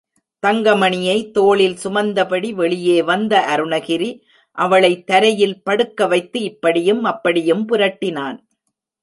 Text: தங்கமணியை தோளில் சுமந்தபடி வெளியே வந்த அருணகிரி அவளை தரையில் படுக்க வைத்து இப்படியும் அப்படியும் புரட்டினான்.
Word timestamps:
தங்கமணியை 0.43 1.17
தோளில் 1.31 1.75
சுமந்தபடி 1.83 2.49
வெளியே 2.53 2.95
வந்த 3.01 3.33
அருணகிரி 3.49 4.09
அவளை 4.57 4.91
தரையில் 5.03 5.61
படுக்க 5.63 6.07
வைத்து 6.07 6.41
இப்படியும் 6.41 7.03
அப்படியும் 7.03 7.63
புரட்டினான். 7.69 8.39